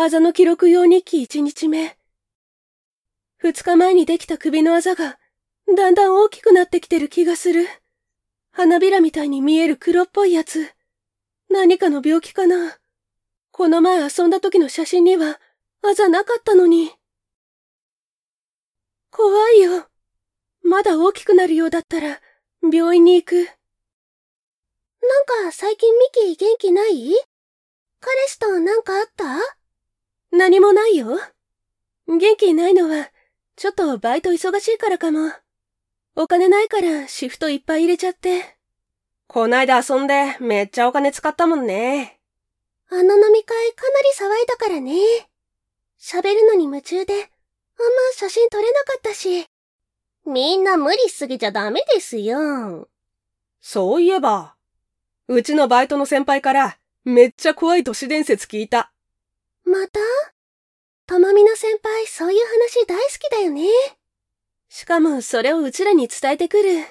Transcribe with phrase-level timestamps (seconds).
[0.00, 1.98] あざの記録用日記1日目。
[3.38, 5.18] 二日前にできた首のあざが、
[5.76, 7.66] だんだん大きくなってきてる気がする。
[8.52, 10.72] 花びらみたいに見える黒っぽいやつ。
[11.50, 12.78] 何かの病気かな。
[13.50, 15.40] この前遊んだ時の写真には、
[15.82, 16.92] あざなかったのに。
[19.10, 19.88] 怖いよ。
[20.62, 22.20] まだ大きくなるようだったら、
[22.62, 23.34] 病院に行く。
[23.34, 23.48] なん
[25.42, 27.16] か最近ミキ元気ない？
[27.98, 29.57] 彼氏となんかあった？
[30.30, 31.18] 何もないよ。
[32.06, 33.10] 元気ないのは、
[33.56, 35.32] ちょっとバイト忙しいからかも。
[36.16, 38.56] お金ないからシフトいっぱい入れちゃって。
[39.26, 42.18] こないだ遊んでめっちゃお金使ったもんね。
[42.90, 44.94] あの飲み会かなり騒いだからね。
[46.00, 47.28] 喋るのに夢中で、あんま
[48.14, 49.46] 写真撮れなかったし。
[50.24, 52.88] みんな無理しすぎちゃダメですよ。
[53.60, 54.56] そういえば、
[55.26, 58.92] うちのバイトの先輩からめっちゃ怖い都市伝説聞いた。
[59.68, 60.00] また？
[61.06, 63.68] ともみの先輩そういう話大好きだよね。
[64.68, 66.84] しかもそれをうちらに伝えてくる。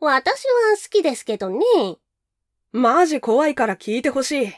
[0.00, 1.64] 私は好きですけどね。
[2.72, 4.52] マジ怖いから聞いてほしい。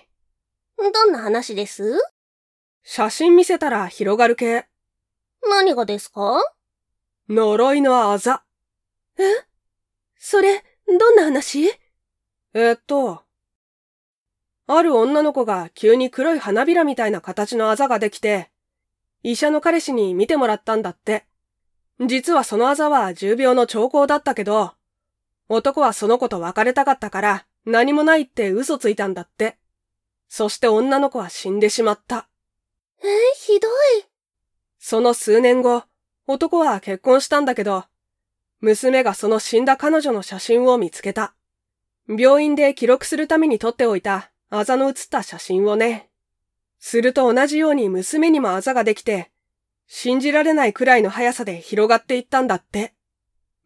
[0.77, 1.99] どんな話です？
[2.83, 4.67] 写真見せたら広がる系。
[5.49, 6.43] 何がですか？
[7.29, 8.43] 呪いのあざ。
[9.19, 9.23] え？
[10.19, 11.71] それ、どんな話？
[12.53, 13.23] えっと、
[14.77, 18.51] ある女の子が急に黒い花びらみたいな形のあざができて、
[19.23, 21.27] 医者の彼氏に見てもらったんだって。
[22.07, 24.73] 実はそのあざは重病の兆候だったけど、
[25.49, 29.59] 男はその子と別れたかったから何もないって嘘ついたんだって。
[30.29, 32.29] そして女の子は死んでしまった。
[33.03, 33.71] えー、ひどい。
[34.79, 35.83] その数年後、
[36.29, 37.85] 男は結婚したんだけど、
[38.61, 41.35] 娘がその死んだ彼女の写真を見つけた。
[42.09, 46.11] 病院で記録するために撮っておいたあざの写った写真をね。
[46.79, 49.31] すると同じように娘にもあざができて、
[49.87, 52.95] 信じられないくらいの速さで広がっていったんだって。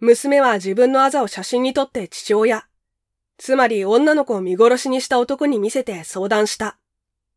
[0.00, 2.66] 娘は自分のあざを写真に撮って父親、
[3.38, 6.78] つまり女の子を見殺しにした男に見せて相談した。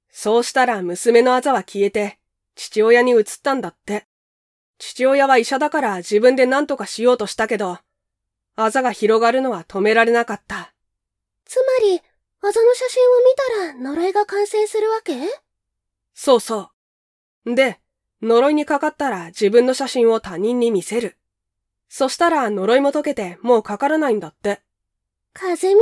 [0.09, 2.19] そうしたら娘のあざは消えて、
[2.55, 4.07] 父親に移ったんだって。
[4.79, 7.79] 父親は医者だから自分で何とかしようとしたけど、
[8.55, 10.73] あざが広がるのは止められなかった。
[11.45, 12.01] つまり、
[12.47, 15.15] あざの写真を見たら呪いが感染するわけ？
[16.13, 16.71] そうそ
[17.45, 17.55] う。
[17.55, 17.81] で、
[18.21, 21.17] 呪いにかかったら自分の写真を他人に見せる。
[21.89, 24.61] そしたら呪いも解けてもうかからないんだって。
[25.33, 25.81] 風み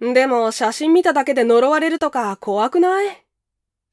[0.00, 0.12] たい。
[0.12, 3.24] でも写真見ただけで呪われるとか怖くない？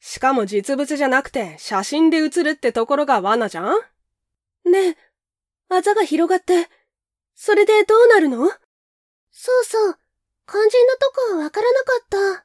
[0.01, 3.79] しかも実物じゃなくて写真で写るってところが罠じゃん？
[4.69, 4.97] ねえ、
[5.69, 6.67] あざが広がって、
[7.33, 8.49] それでどうなるの？
[9.31, 9.97] そうそう、
[10.49, 12.43] 肝心なとこはわからなかっ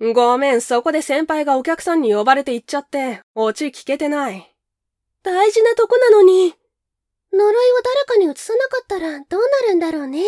[0.00, 0.12] た。
[0.12, 4.52] ごめん、そこで先輩がお客さんに呼ばれて行っちゃって、オチ聞けてない。
[5.22, 6.54] 大事なとこなのに。
[7.32, 10.24] 呪いを誰かに移さなかったらどうなるんだろうね。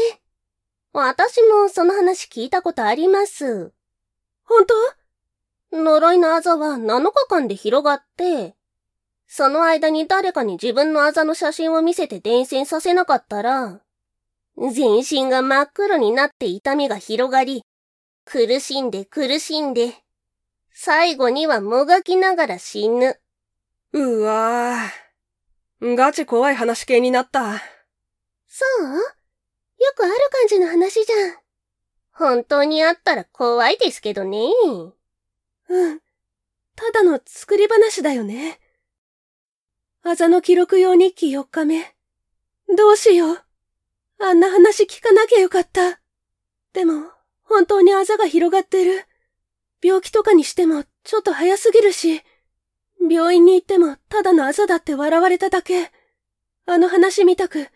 [0.92, 3.72] 私もその話聞いたことあります。
[4.44, 4.64] 本
[5.72, 5.82] 当？
[5.82, 8.54] 呪いのあざは7日間で広がって、
[9.26, 13.80] その間に誰かに自分のあざの写真を見せて伝染させなかったら、
[14.56, 17.64] 全身が真っ黒になって痛みが広がり、
[18.24, 19.94] 苦しんで苦しんで、
[20.72, 23.18] 最後にはもがきながら死ぬ。
[23.92, 25.96] うわぁ。
[25.96, 27.60] ガチ怖い話系になった。
[28.46, 28.86] そう？
[28.86, 31.36] よくある感じの話じゃん。
[32.12, 34.38] 本当にあったら怖いですけどね。
[35.68, 36.00] うん。
[36.76, 38.60] ただの作り話だよね。
[40.04, 41.94] あざの記録用日記4日目。
[42.76, 43.40] どうしよう。
[44.24, 46.00] あんな話聞かなきゃよかった。
[46.72, 47.10] でも、
[47.42, 49.04] 本当にあざが広がってる。
[49.82, 52.22] 病気とかにしてもちょっと早すぎるし、
[53.10, 55.90] 病院に行ってもただのあざだって笑われただけ。
[56.66, 57.66] あの話みたく、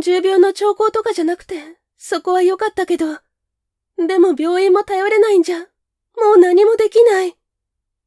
[0.00, 1.56] 重病の兆候とかじゃなくて、
[1.98, 3.18] そこは良かったけど。
[3.98, 5.64] でも病院も頼れないんじゃ、も
[6.36, 7.30] う何もできない。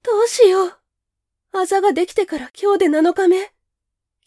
[0.03, 0.73] どうしよう。
[1.51, 3.51] あざができてから今日で7日目。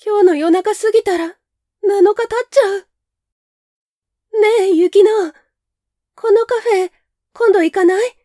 [0.04, 2.91] 今日の夜中過ぎたら、7日経っちゃう。
[4.82, 5.32] 雪乃。
[6.16, 6.90] このカフェ、
[7.34, 8.16] 今度行かない？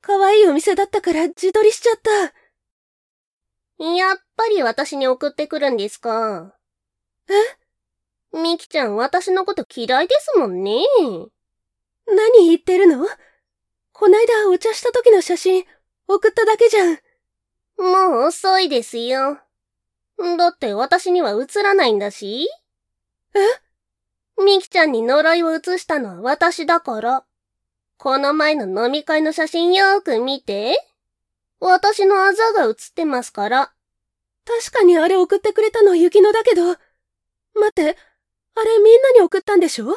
[0.00, 2.00] 可愛いお店だったから自撮りしちゃっ
[3.78, 3.84] た。
[3.84, 6.52] やっぱり私に送ってくるんですか？
[7.28, 7.32] え？
[8.36, 10.80] みきちゃん私のこと嫌いですもんね。
[12.08, 13.06] 何言ってるの？
[13.92, 15.64] こないだお茶した時の写真
[16.08, 16.98] 送っただけじゃん。
[17.78, 19.38] もう遅いですよ。
[20.18, 22.48] だって私には映らないんだし。
[23.36, 23.38] え？
[24.42, 27.24] みきちゃんに呪いを移したのは私だから。
[27.96, 30.76] この前の飲み会の写真よーく見て。
[31.60, 33.72] 私のあざが映ってますから。
[34.44, 36.66] 確かにあれ送ってくれたの雪乃だけど。
[36.66, 36.80] 待
[37.68, 37.96] って、
[38.56, 39.96] あれみんなに送ったんでしょ？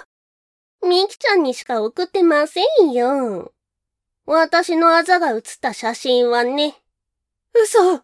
[0.85, 3.51] みきちゃんにしか送ってませんよ。
[4.25, 6.75] 私のあざが写った写真はね、
[7.53, 8.03] 嘘。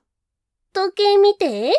[0.74, 1.72] 時計見て。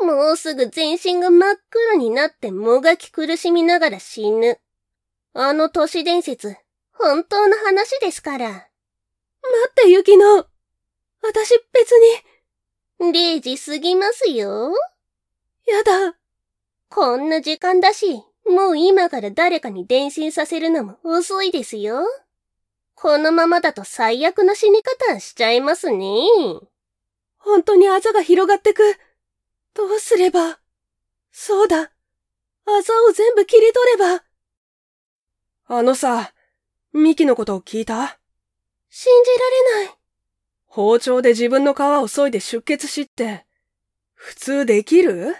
[0.00, 4.58] もうすぐ全身が真っ黒になってもがき苦しみながら死ぬ。
[5.32, 6.56] あの都市伝説、
[6.92, 8.48] 本当の話ですから。
[8.48, 8.66] 待
[9.70, 10.44] って、雪乃。
[11.22, 11.92] 私別
[13.00, 14.72] に、0時過ぎますよ。
[15.66, 16.16] やだ。
[16.88, 22.06] こんな時間だし、もう今から誰かに伝信させるのも遅いですよ。
[22.94, 26.06] このままだと最悪な死に方しちゃいますね。
[27.36, 28.82] 本当にあざが広がってく。
[29.76, 30.58] どうすれば？
[31.30, 31.82] そうだ。
[31.82, 31.88] あ
[32.82, 34.24] ざを全部切り取れば。
[35.68, 36.32] あのさ、
[36.94, 38.18] ミキのことを聞いた？
[38.88, 39.30] 信じ
[39.76, 39.94] られない。
[40.64, 43.44] 包丁で自分の皮を削いで出血しって、
[44.14, 45.12] 普通できる？
[45.24, 45.34] 本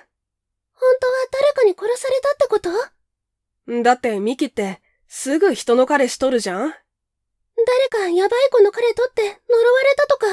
[1.01, 3.83] 当は誰かに殺されたってこと？
[3.83, 6.75] だってミキって、すぐ人の彼氏取るじゃん？
[7.91, 10.27] 誰かヤバい子の彼とって呪われたとか？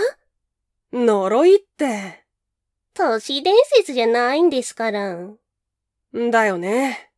[0.91, 2.22] 呪いって。
[2.93, 5.17] 都市伝説じゃないんですから。
[6.13, 7.11] だよね。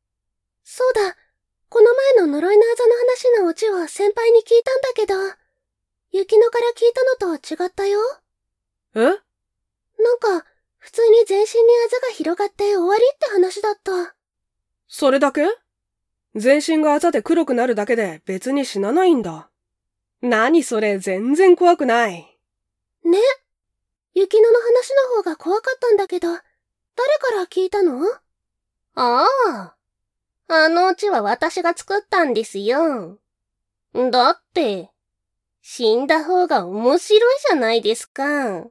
[0.63, 1.15] そうだ。
[1.69, 5.13] この前の呪いのあざの話のオチを先輩に聞いたんだけど、
[6.11, 7.99] 雪乃から聞いたのと違ったよ。
[8.95, 8.99] え？
[9.01, 9.15] なん
[10.19, 10.45] か、
[10.77, 14.15] 普通に全身にあざが広がって終わりって話だった。
[14.87, 15.43] それだけ？
[16.35, 19.49] 全身があざで黒くなるだけで別に死なないんだ。
[20.21, 20.99] 何それ？
[20.99, 22.37] 全然怖くない。
[23.03, 23.19] ね。
[24.15, 26.43] 雪乃の話の方が怖かったんだけど、誰か
[27.35, 28.01] ら聞いたの？
[28.95, 29.75] ああ。
[30.47, 33.19] あのうちは私が作ったんですよ。
[33.93, 34.89] だって、
[35.61, 38.63] 死んだ方が面白いじゃないですか。